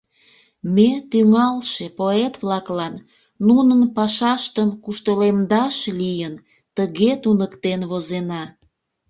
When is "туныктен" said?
7.23-7.81